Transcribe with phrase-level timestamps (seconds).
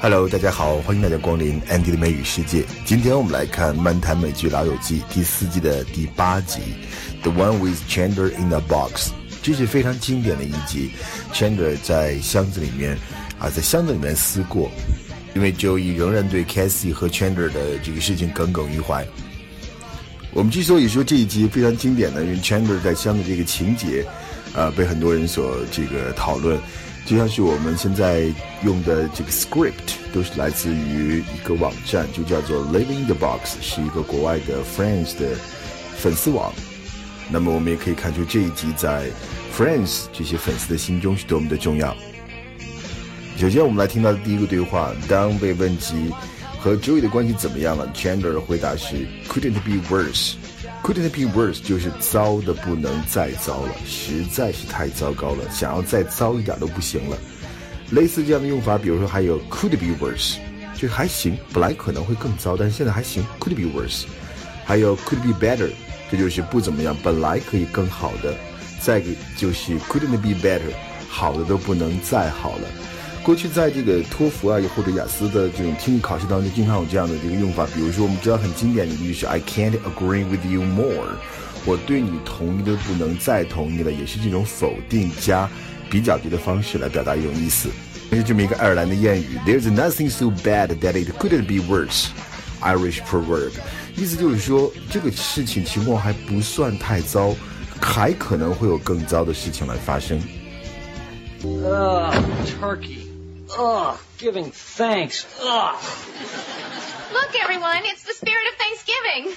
[0.00, 2.64] Hello，大家好，欢迎大家光临 Andy 的美语世界。
[2.84, 6.60] 今天我们来看《漫谈美剧老友记》第四季的第八集
[7.24, 9.10] ，The One with Chandler in the Box。
[9.42, 10.92] 这是非常经典的一集
[11.34, 12.96] ，Chandler 在箱子里面
[13.40, 14.70] 啊，在箱子里面思过，
[15.34, 19.04] 因为 Joey 仍然对 Cassie 和 Chandler 的这个事情耿耿于怀。
[20.32, 24.06] 我们之所以说这一集非常经典呢，因为 Chandler 在箱子这个情节，
[24.54, 26.56] 呃，被很多人所这个讨论。
[27.08, 28.24] 就像是我们现在
[28.62, 35.34] 用的这个 script 都是来自于一个网站，就叫做 Living the Box，是一个国外的 Friends 的
[35.96, 36.52] 粉丝网。
[37.30, 39.06] 那么我们也可以看出这一集在
[39.56, 41.96] Friends 这些粉丝的心中是多么的重要。
[43.38, 46.12] 首先，我们来听到的第一个对话，当被问及
[46.58, 50.34] 和 Joey 的关系怎么样了，Chandler 回答是 Couldn't be worse。
[50.82, 57.18] Couldn't be worse 就是糟的不能再糟了，实在是太糟糕了，想要再糟一点都不行了。
[57.90, 60.36] 类似这样的用法，比如说还有 could be worse，
[60.74, 64.04] 就还行，本来可能会更糟，但是现在还行，could be worse。
[64.64, 65.70] 还有 could be better，
[66.10, 68.34] 这就是不怎么样，本来可以更好的。
[68.80, 70.72] 再一个就是 couldn't be better，
[71.08, 72.68] 好的都不能再好了。
[73.28, 77.66] 过去在这个托福啊，或者雅思的这种听力考试当中，经常有这样的这个用法。
[77.74, 81.10] 比如说，我们知道很经典的一句是 "I can't agree with you more"，
[81.66, 85.46] 我对你同意的不能再同意了，也是这种否定加
[85.90, 87.68] 比较级的方式来表达一种意思。
[88.10, 92.06] 这是这么一个爱尔兰的谚语："There's nothing so bad that it couldn't be worse."
[92.62, 93.50] Irish proverb，
[93.94, 97.36] 意思就是说这个事情情况还不算太糟，
[97.78, 100.18] 还可能会有更糟的事情来发生。
[101.42, 103.07] Turkey.
[103.56, 105.26] Ugh, giving thanks.
[105.40, 105.84] Ugh.
[107.12, 109.32] Look, everyone, it's the spirit of Thanksgiving.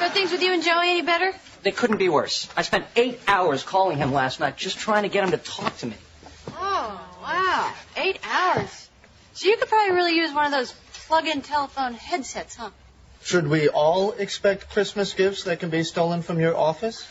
[0.00, 1.32] Are things with you and Joey any better?
[1.62, 2.48] They couldn't be worse.
[2.56, 5.76] I spent eight hours calling him last night just trying to get him to talk
[5.78, 5.96] to me.
[6.52, 7.72] Oh, wow.
[7.96, 8.88] Eight hours.
[9.34, 10.72] So you could probably really use one of those
[11.06, 12.70] plug-in telephone headsets, huh?
[13.22, 17.06] Should we all expect Christmas gifts that can be stolen from your office?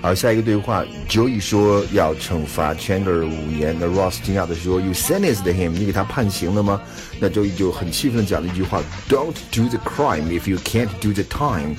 [0.00, 3.76] 好，下一个对话，Joey 说要惩罚 Chandler 五年。
[3.80, 5.70] 那 Ross 惊讶的说：“You sentenced him？
[5.70, 6.80] 你给他判刑了吗？”
[7.18, 11.74] 那 Joey 就很气愤的讲了一句话：“Don't do the crime if you can't do the time。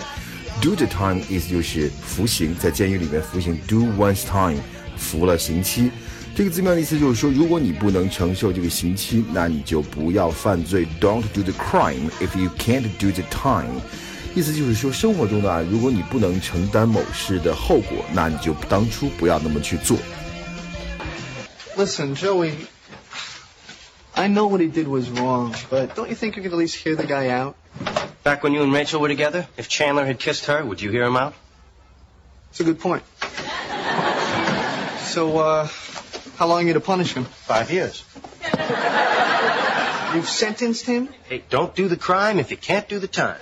[0.62, 3.58] Do the time 意思就是服刑，在监狱里面服刑。
[3.66, 4.60] Do once time，
[4.98, 5.90] 服了刑期。
[6.36, 10.86] 这个字面的意思就是说，如果你不能承受这个刑期，那你就不要犯罪。
[11.00, 13.80] Don't do the crime if you can't do the time。
[14.35, 19.97] 意思就是说，生活中的啊，如果你不能承担某事的后果，那你就当初不要那么去做。
[21.77, 22.53] Listen, Joey,
[24.15, 26.77] I know what he did was wrong, but don't you think you could at least
[26.77, 27.55] hear the guy out?
[28.23, 31.05] Back when you and Rachel were together, if Chandler had kissed her, would you hear
[31.05, 31.35] him out?
[32.51, 33.03] It's a good point.
[35.07, 35.69] So, uh,
[36.37, 37.25] how long are you to punish him?
[37.25, 38.05] Five years.
[40.15, 41.09] You've sentenced him?
[41.29, 43.41] Hey, don't do the crime if you can't do the time.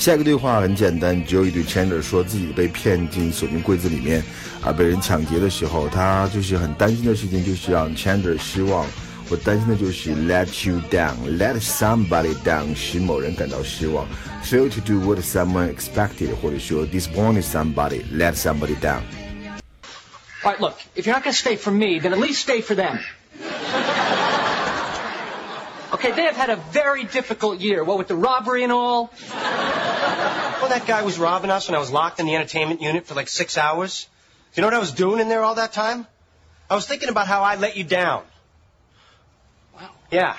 [0.00, 4.22] 下一个对话很简单，Joey 对 Chandler 说自己被骗进锁进柜子里面，
[4.62, 8.86] 啊，被人抢劫的时候，他就是很担心的事情就是让 Chandler 失望。
[9.28, 14.06] 我担心的就是 let you down，let somebody down，使某人感到失望，
[14.44, 19.00] fail to do what someone expected，或者说 disappoint somebody，let somebody down。
[20.44, 22.60] All right, look, if you're not going to stay for me, then at least stay
[22.60, 23.00] for them.
[25.92, 29.10] Okay, they have had a very difficult year, what with the robbery and all.
[30.60, 33.14] Well, that guy was robbing us and I was locked in the entertainment unit for
[33.14, 34.08] like six hours.
[34.54, 36.06] Do you know what I was doing in there all that time?
[36.68, 38.24] I was thinking about how I let you down.
[39.74, 39.90] Wow.
[40.10, 40.36] Yeah.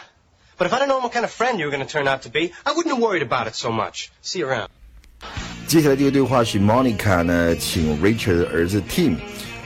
[0.58, 2.24] But if I'd have known what kind of friend you were going to turn out
[2.24, 4.12] to be, I wouldn't have worried about it so much.
[4.22, 4.70] See you around.
[5.68, 9.18] 接下来这个对话是 Monica 呢，请 Richard 的儿子 Tim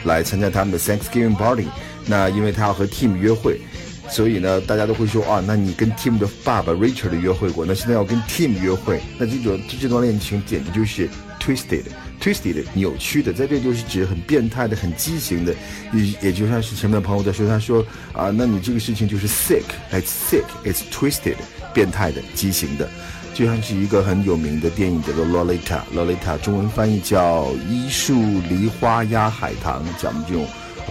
[0.03, 1.67] 来参加他们的 Thanksgiving party。
[2.07, 3.61] 那因为他要和 Tim 约会，
[4.08, 11.08] 所以呢，大家都会说啊，那你跟 Tim 的爸爸 Richard 约会过，那现在要跟 Tim 约会，那这种这段恋情简直就是
[11.40, 15.54] twisted，twisted 扭曲的，在这就是指很变态的、很畸形的，
[15.92, 21.36] 也也就像是前面的朋友在说，他说啊，那你这个事情就是 sick，it's sick，it's twisted，
[21.74, 22.88] 变态的、畸形的。
[23.34, 25.58] 就像是一个很有名的电影叫做《Lolita》
[25.94, 28.14] ，Lolita 中文翻译叫《一树
[28.48, 30.46] 梨花压海棠》，讲的这种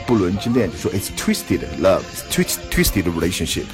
[0.06, 3.66] 不伦之恋，就说 it's twisted love, twist twisted relationship。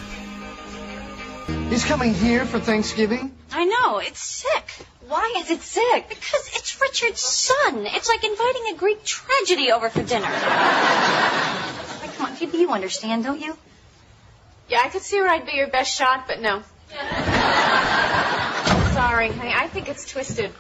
[1.70, 3.30] He's coming here for Thanksgiving?
[3.52, 4.86] I know, it's sick.
[5.08, 6.08] Why is it sick?
[6.08, 7.86] Because it's Richard's son.
[7.86, 10.28] It's like inviting a Greek tragedy over for dinner.
[12.02, 13.56] like, come on, Phoebe, you understand, don't you?
[14.68, 16.62] Yeah, I could see where I'd be your best shot, but no.
[18.94, 19.52] Sorry, honey.
[19.54, 20.50] I think it's twisted.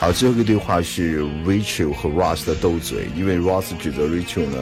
[0.00, 4.56] 好，最后一个对话是 Rachel 和 Ross 的斗嘴，因为 Ross 指责 Rachel 呢，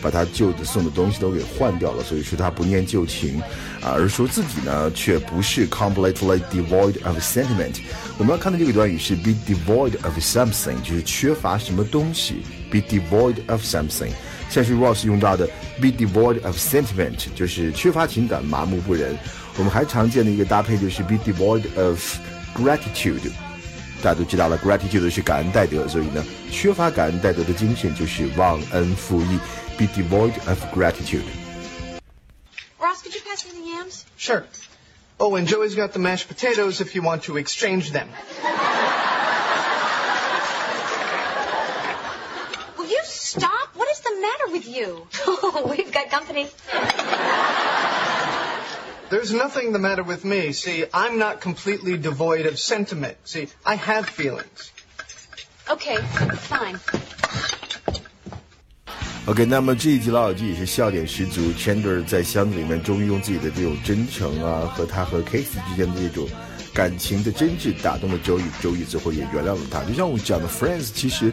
[0.00, 3.40] 把他旧的送的东西都给换掉了，所以说他不念旧情，
[3.82, 7.80] 啊，而说自己呢却不是 completely devoid of sentiment。
[8.18, 12.36] 我们要看的这个短语是 be devoid of something，就是缺乏什么东西
[12.70, 14.12] ，be devoid of something。
[14.48, 15.44] 像是 Ross 用到的
[15.80, 19.18] be devoid of sentiment，就是缺乏情感，麻木不仁。
[19.58, 22.16] 我们还常见的一个搭配就是 be devoid of
[22.54, 23.32] gratitude。
[24.03, 29.37] 大家都知道了，gratitude 是感恩戴德，所以呢，缺乏感恩戴德的精神就是忘恩负义，
[29.77, 34.05] be devoid of gratitude。Ross, could you pass me the yams?
[34.17, 34.45] Sure.
[35.19, 38.07] Oh, and Joey's got the mashed potatoes if you want to exchange them.
[42.77, 43.75] Will you stop?
[43.75, 45.07] What is the matter with you?
[45.27, 46.47] Oh, we've got company.
[49.14, 50.50] There's nothing the matter with me.
[50.50, 53.14] See, I'm not completely devoid of sentiment.
[53.22, 54.72] See, I have feelings.
[55.70, 55.98] Okay,
[56.48, 56.80] fine.
[59.26, 61.40] OK，那么这一集《老友记》也是笑点十足。
[61.52, 66.28] Chandler 在箱子里面终于用自己的这种真诚啊，和他和 Casey 之间的这种
[66.74, 69.84] 感情的真挚打动了周宇，周宇最后也原谅了他。
[69.84, 71.32] 就像我讲的，Friends 其实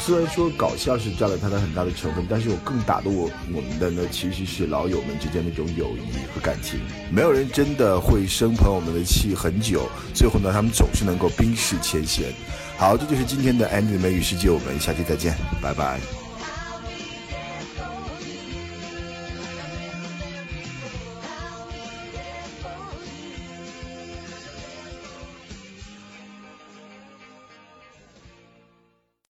[0.00, 6.00] 虽然说搞笑是占了它的很大的成分，但是我更打动我我们的呢，其实是老友们之间的那种友谊
[6.34, 6.80] 和感情。
[7.12, 12.32] 没有人真的会生朋友们的气很久，最后呢，他们总是能够冰释前嫌。
[12.76, 16.19] 好，这就是今天的 Andy 的美语世界，我们下期再见，拜拜。